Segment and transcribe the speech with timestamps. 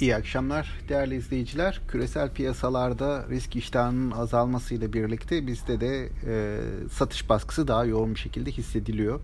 [0.00, 1.80] İyi akşamlar değerli izleyiciler.
[1.88, 6.60] Küresel piyasalarda risk iştahının azalmasıyla birlikte bizde de e,
[6.92, 9.20] satış baskısı daha yoğun bir şekilde hissediliyor.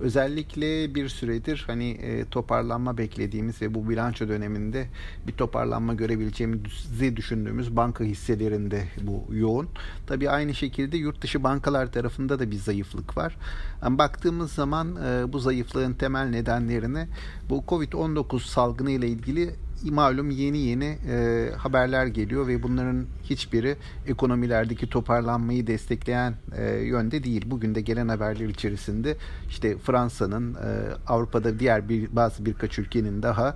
[0.00, 4.86] Özellikle bir süredir hani e, toparlanma beklediğimiz ve bu bilanço döneminde
[5.26, 9.68] bir toparlanma görebileceğimizi düşündüğümüz banka hisselerinde bu yoğun.
[10.06, 13.36] Tabi aynı şekilde yurt dışı bankalar tarafında da bir zayıflık var.
[13.82, 17.06] Yani baktığımız zaman e, bu zayıflığın temel nedenlerini
[17.50, 23.76] bu Covid-19 salgını ile ilgili malum yeni yeni e, haberler geliyor ve bunların hiçbiri
[24.06, 27.44] ekonomilerdeki toparlanmayı destekleyen e, yönde değil.
[27.46, 29.16] Bugün de gelen haberler içerisinde
[29.48, 30.58] işte Fransa'nın e,
[31.06, 33.54] Avrupa'da diğer bir bazı birkaç ülkenin daha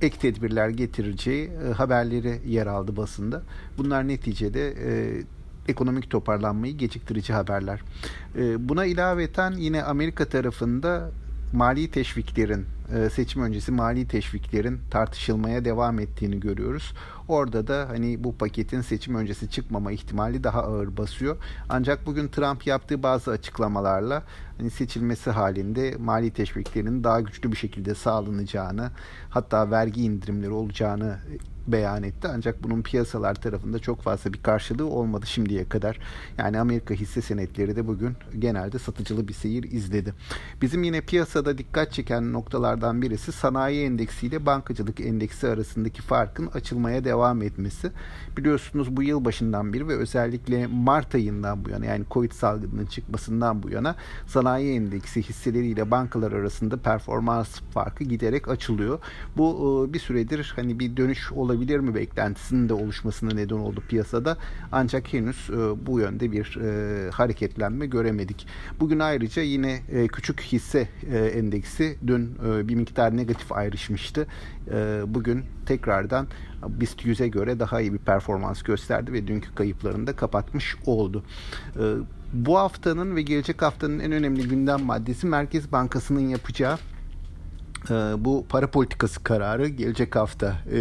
[0.00, 3.42] ek tedbirler getireceği e, haberleri yer aldı basında.
[3.78, 5.22] Bunlar neticede e,
[5.68, 7.80] ekonomik toparlanmayı geciktirici haberler.
[8.36, 11.10] E, buna ilaveten yine Amerika tarafında
[11.52, 12.66] mali teşviklerin
[13.12, 16.92] seçim öncesi mali teşviklerin tartışılmaya devam ettiğini görüyoruz.
[17.28, 21.36] Orada da hani bu paketin seçim öncesi çıkmama ihtimali daha ağır basıyor.
[21.68, 24.22] Ancak bugün Trump yaptığı bazı açıklamalarla
[24.58, 28.90] hani seçilmesi halinde mali teşviklerin daha güçlü bir şekilde sağlanacağını
[29.30, 31.18] hatta vergi indirimleri olacağını
[31.66, 32.28] beyan etti.
[32.34, 35.98] Ancak bunun piyasalar tarafında çok fazla bir karşılığı olmadı şimdiye kadar.
[36.38, 40.14] Yani Amerika hisse senetleri de bugün genelde satıcılı bir seyir izledi.
[40.62, 42.32] Bizim yine piyasada dikkat çeken
[42.76, 47.92] noktalardan birisi sanayi endeksi ile bankacılık endeksi arasındaki farkın açılmaya devam etmesi.
[48.36, 53.62] Biliyorsunuz bu yıl başından beri ve özellikle Mart ayından bu yana yani Covid salgınının çıkmasından
[53.62, 58.98] bu yana sanayi endeksi hisseleriyle bankalar arasında performans farkı giderek açılıyor.
[59.36, 64.36] Bu bir süredir hani bir dönüş olabilir mi beklentisinin de oluşmasına neden oldu piyasada.
[64.72, 68.46] Ancak henüz e, bu yönde bir e, hareketlenme göremedik.
[68.80, 74.26] Bugün ayrıca yine e, küçük hisse e, endeksi dün e, bir miktar negatif ayrışmıştı.
[74.70, 76.26] E, bugün tekrardan
[76.68, 81.24] BIST 100'e göre daha iyi bir performans gösterdi ve dünkü kayıplarını da kapatmış oldu.
[81.76, 81.94] E,
[82.32, 86.95] bu haftanın ve gelecek haftanın en önemli gündem maddesi Merkez Bankası'nın yapacağı ee,
[88.18, 90.80] bu para politikası kararı gelecek hafta e,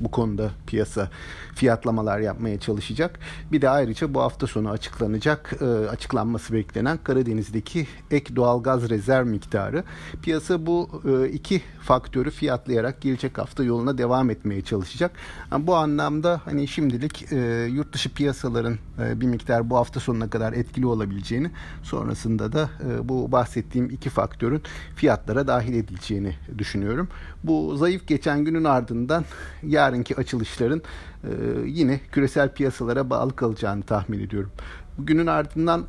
[0.00, 1.10] bu konuda piyasa
[1.54, 3.18] fiyatlamalar yapmaya çalışacak.
[3.52, 9.84] Bir de ayrıca bu hafta sonu açıklanacak e, açıklanması beklenen Karadeniz'deki ek doğalgaz rezerv miktarı.
[10.22, 15.10] Piyasa bu e, iki faktörü fiyatlayarak gelecek hafta yoluna devam etmeye çalışacak.
[15.52, 20.30] Yani bu anlamda hani şimdilik e, yurt dışı piyasaların e, bir miktar bu hafta sonuna
[20.30, 21.50] kadar etkili olabileceğini
[21.82, 24.62] sonrasında da e, bu bahsettiğim iki faktörün
[24.96, 27.08] fiyatlara dahil edileceğini düşünüyorum.
[27.44, 29.24] Bu zayıf geçen günün ardından
[29.62, 30.82] yarınki açılışların
[31.24, 31.30] e,
[31.66, 34.50] yine küresel piyasalara bağlı kalacağını tahmin ediyorum.
[34.98, 35.84] Bugünün ardından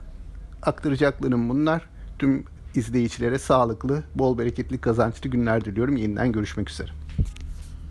[0.62, 1.90] aktaracaklarım bunlar.
[2.20, 2.44] Tüm
[2.76, 5.98] izleyicilere sağlıklı, bol bereketli, kazançlı günler diliyorum.
[5.98, 6.90] Yeniden görüşmek üzere.